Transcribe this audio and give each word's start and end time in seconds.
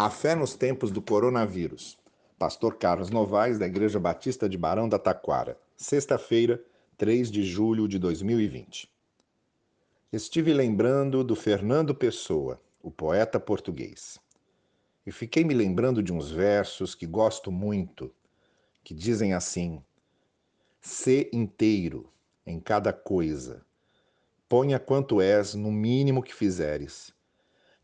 A 0.00 0.10
fé 0.10 0.36
nos 0.36 0.54
tempos 0.54 0.92
do 0.92 1.02
coronavírus. 1.02 1.98
Pastor 2.38 2.76
Carlos 2.76 3.10
Novaes, 3.10 3.58
da 3.58 3.66
Igreja 3.66 3.98
Batista 3.98 4.48
de 4.48 4.56
Barão 4.56 4.88
da 4.88 4.96
Taquara. 4.96 5.58
Sexta-feira, 5.76 6.64
3 6.96 7.28
de 7.28 7.42
julho 7.42 7.88
de 7.88 7.98
2020. 7.98 8.88
Estive 10.12 10.54
lembrando 10.54 11.24
do 11.24 11.34
Fernando 11.34 11.96
Pessoa, 11.96 12.62
o 12.80 12.92
poeta 12.92 13.40
português. 13.40 14.20
E 15.04 15.10
fiquei 15.10 15.42
me 15.42 15.52
lembrando 15.52 16.00
de 16.00 16.12
uns 16.12 16.30
versos 16.30 16.94
que 16.94 17.04
gosto 17.04 17.50
muito, 17.50 18.14
que 18.84 18.94
dizem 18.94 19.34
assim: 19.34 19.82
Sê 20.80 21.28
inteiro 21.32 22.08
em 22.46 22.60
cada 22.60 22.92
coisa, 22.92 23.66
ponha 24.48 24.78
quanto 24.78 25.20
és 25.20 25.56
no 25.56 25.72
mínimo 25.72 26.22
que 26.22 26.32
fizeres 26.32 27.17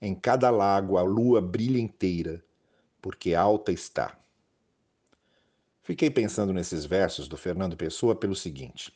em 0.05 0.15
cada 0.15 0.51
lago 0.51 0.99
a 0.99 1.03
lua 1.03 1.41
brilha 1.41 1.81
inteira, 1.81 2.45
porque 3.01 3.35
alta 3.35 3.73
está. 3.73 4.15
Fiquei 5.83 6.11
pensando 6.11 6.53
nesses 6.53 6.85
versos 6.85 7.27
do 7.27 7.39
Fernando 7.39 7.75
Pessoa 7.75 8.15
pelo 8.15 8.37
seguinte: 8.37 8.93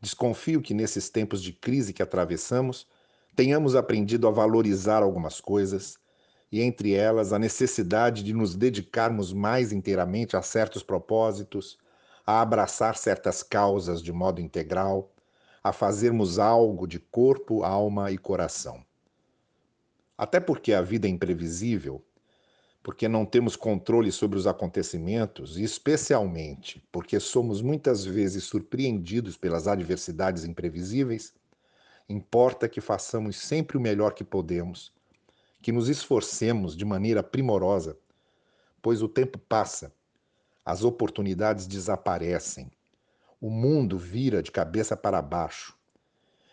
desconfio 0.00 0.60
que 0.60 0.74
nesses 0.74 1.08
tempos 1.08 1.40
de 1.40 1.52
crise 1.52 1.92
que 1.92 2.02
atravessamos, 2.02 2.88
tenhamos 3.36 3.76
aprendido 3.76 4.26
a 4.26 4.32
valorizar 4.32 5.00
algumas 5.00 5.40
coisas, 5.40 5.96
e 6.50 6.60
entre 6.60 6.92
elas 6.92 7.32
a 7.32 7.38
necessidade 7.38 8.24
de 8.24 8.34
nos 8.34 8.56
dedicarmos 8.56 9.32
mais 9.32 9.72
inteiramente 9.72 10.36
a 10.36 10.42
certos 10.42 10.82
propósitos, 10.82 11.78
a 12.26 12.40
abraçar 12.40 12.96
certas 12.96 13.44
causas 13.44 14.02
de 14.02 14.12
modo 14.12 14.40
integral, 14.40 15.14
a 15.62 15.72
fazermos 15.72 16.40
algo 16.40 16.84
de 16.88 16.98
corpo, 16.98 17.62
alma 17.62 18.10
e 18.10 18.18
coração. 18.18 18.84
Até 20.22 20.38
porque 20.38 20.72
a 20.72 20.80
vida 20.80 21.08
é 21.08 21.10
imprevisível, 21.10 22.00
porque 22.80 23.08
não 23.08 23.26
temos 23.26 23.56
controle 23.56 24.12
sobre 24.12 24.38
os 24.38 24.46
acontecimentos 24.46 25.58
e, 25.58 25.64
especialmente, 25.64 26.80
porque 26.92 27.18
somos 27.18 27.60
muitas 27.60 28.04
vezes 28.04 28.44
surpreendidos 28.44 29.36
pelas 29.36 29.66
adversidades 29.66 30.44
imprevisíveis, 30.44 31.34
importa 32.08 32.68
que 32.68 32.80
façamos 32.80 33.36
sempre 33.36 33.76
o 33.76 33.80
melhor 33.80 34.14
que 34.14 34.22
podemos, 34.22 34.92
que 35.60 35.72
nos 35.72 35.88
esforcemos 35.88 36.76
de 36.76 36.84
maneira 36.84 37.24
primorosa, 37.24 37.98
pois 38.80 39.02
o 39.02 39.08
tempo 39.08 39.40
passa, 39.40 39.92
as 40.64 40.84
oportunidades 40.84 41.66
desaparecem, 41.66 42.70
o 43.40 43.50
mundo 43.50 43.98
vira 43.98 44.40
de 44.40 44.52
cabeça 44.52 44.96
para 44.96 45.20
baixo 45.20 45.76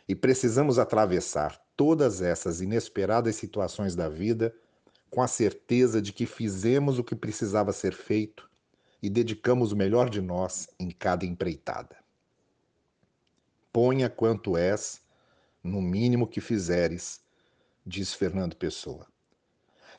e 0.09 0.15
precisamos 0.15 0.79
atravessar 0.79 1.63
todas 1.77 2.19
essas 2.19 2.61
inesperadas 2.61 3.35
situações 3.35 3.95
da 3.95 4.09
vida 4.09 4.51
com 5.07 5.21
a 5.21 5.27
certeza 5.27 6.01
de 6.01 6.11
que 6.11 6.25
fizemos 6.25 6.97
o 6.97 7.03
que 7.03 7.15
precisava 7.15 7.71
ser 7.71 7.93
feito 7.93 8.49
e 9.03 9.09
dedicamos 9.09 9.71
o 9.71 9.75
melhor 9.75 10.09
de 10.09 10.19
nós 10.19 10.67
em 10.79 10.89
cada 10.89 11.27
empreitada. 11.27 11.95
Ponha 13.71 14.09
quanto 14.09 14.57
és, 14.57 14.99
no 15.63 15.79
mínimo 15.79 16.27
que 16.27 16.41
fizeres, 16.41 17.21
diz 17.85 18.11
Fernando 18.11 18.55
Pessoa. 18.55 19.05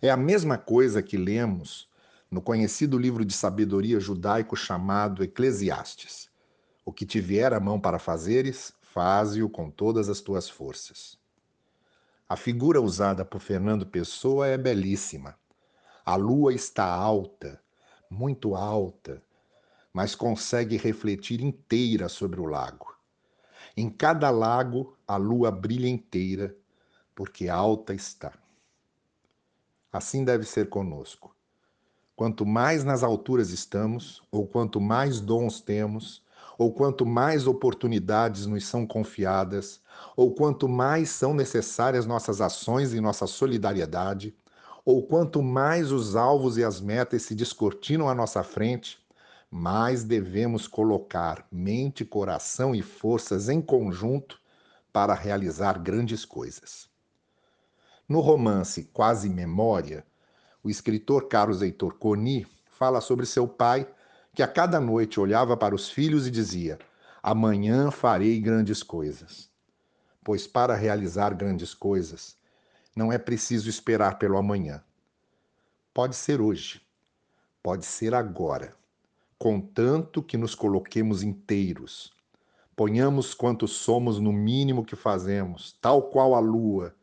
É 0.03 0.11
a 0.11 0.17
mesma 0.17 0.59
coisa 0.59 1.01
que 1.01 1.17
lemos 1.17 1.89
no 2.29 2.43
conhecido 2.43 2.99
livro 2.99 3.25
de 3.25 3.33
sabedoria 3.33 4.01
judaico 4.01 4.57
chamado 4.57 5.23
Eclesiastes. 5.23 6.29
O 6.85 6.93
que 6.93 7.07
te 7.07 7.21
vier 7.21 7.53
a 7.53 7.61
mão 7.61 7.81
para 7.81 7.99
fazeres, 7.99 8.73
faze-o 8.93 9.49
com 9.49 9.71
todas 9.71 10.09
as 10.09 10.21
tuas 10.21 10.49
forças. 10.49 11.17
A 12.29 12.37
figura 12.37 12.81
usada 12.81 13.25
por 13.25 13.41
Fernando 13.41 13.87
Pessoa 13.87 14.49
é 14.49 14.59
belíssima. 14.59 15.39
A 16.05 16.17
lua 16.17 16.53
está 16.53 16.85
alta, 16.85 17.61
muito 18.11 18.57
alta, 18.57 19.23
mas 19.93 20.15
consegue 20.15 20.77
refletir 20.77 21.41
inteira 21.41 22.09
sobre 22.09 22.41
o 22.41 22.47
lago. 22.47 22.97
Em 23.77 23.89
cada 23.89 24.29
lago, 24.31 24.97
a 25.07 25.17
lua 25.17 25.53
brilha 25.53 25.89
inteira, 25.89 26.57
porque 27.15 27.49
alta 27.49 27.95
está. 27.95 28.33
Assim 29.93 30.25
deve 30.25 30.45
ser 30.45 30.69
conosco. 30.69 31.35
Quanto 32.17 32.45
mais 32.45 32.83
nas 32.83 33.05
alturas 33.05 33.51
estamos, 33.51 34.23
ou 34.33 34.47
quanto 34.47 34.81
mais 34.81 35.21
dons 35.21 35.61
temos, 35.61 36.25
ou 36.61 36.71
quanto 36.71 37.07
mais 37.07 37.47
oportunidades 37.47 38.45
nos 38.45 38.67
são 38.67 38.87
confiadas, 38.87 39.81
ou 40.15 40.35
quanto 40.35 40.69
mais 40.69 41.09
são 41.09 41.33
necessárias 41.33 42.05
nossas 42.05 42.43
ações 42.43 42.93
e 42.93 43.01
nossa 43.01 43.27
solidariedade, 43.27 44.37
ou 44.85 45.07
quanto 45.07 45.43
mais 45.43 45.91
os 45.91 46.17
alvos 46.17 46.59
e 46.59 46.63
as 46.63 46.79
metas 46.79 47.23
se 47.23 47.35
descortinam 47.35 48.11
à 48.11 48.15
nossa 48.15 48.43
frente, 48.43 48.99
mais 49.51 50.05
devemos 50.05 50.69
colocar 50.69 51.47
mente, 51.51 52.05
coração 52.05 52.75
e 52.75 52.83
forças 52.83 53.49
em 53.49 53.63
conjunto 53.63 54.39
para 54.93 55.15
realizar 55.15 55.79
grandes 55.79 56.27
coisas. 56.27 56.91
No 58.07 58.21
romance 58.21 58.85
Quase 58.93 59.31
Memória, 59.31 60.05
o 60.63 60.69
escritor 60.69 61.27
Carlos 61.27 61.63
Heitor 61.63 61.95
Coni 61.95 62.47
fala 62.67 63.01
sobre 63.01 63.25
seu 63.25 63.49
pai 63.49 63.89
que 64.35 64.43
a 64.43 64.49
cada 64.49 64.81
noite 64.81 65.19
olhava 65.19 65.57
para 65.57 65.75
os 65.75 65.91
filhos 65.91 66.27
e 66.27 66.31
dizia: 66.31 66.79
Amanhã 67.23 67.91
farei 67.91 68.41
grandes 68.41 68.83
coisas. 68.83 69.51
Pois 70.23 70.47
para 70.47 70.75
realizar 70.75 71.35
grandes 71.35 71.75
coisas, 71.75 72.37
não 72.95 73.13
é 73.13 73.19
preciso 73.19 73.69
esperar 73.69 74.19
pelo 74.19 74.37
amanhã. 74.37 74.83
Pode 75.93 76.15
ser 76.15 76.41
hoje, 76.41 76.81
pode 77.63 77.85
ser 77.85 78.15
agora, 78.15 78.75
contanto 79.39 80.23
que 80.23 80.37
nos 80.37 80.55
coloquemos 80.55 81.23
inteiros. 81.23 82.13
Ponhamos 82.77 83.35
quanto 83.35 83.67
somos 83.67 84.19
no 84.19 84.33
mínimo 84.33 84.85
que 84.85 84.97
fazemos, 84.97 85.77
tal 85.81 86.11
qual 86.11 86.35
a 86.35 86.41
lua, 86.41 86.95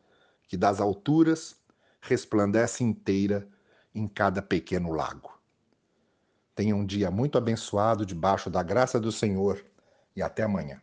que 0.48 0.56
das 0.56 0.80
alturas 0.80 1.56
resplandece 2.00 2.82
inteira 2.82 3.46
em 3.94 4.08
cada 4.08 4.40
pequeno 4.40 4.90
lago. 4.90 5.37
Tenha 6.58 6.74
um 6.74 6.84
dia 6.84 7.08
muito 7.08 7.38
abençoado 7.38 8.04
debaixo 8.04 8.50
da 8.50 8.64
graça 8.64 8.98
do 8.98 9.12
Senhor 9.12 9.64
e 10.16 10.20
até 10.20 10.42
amanhã. 10.42 10.82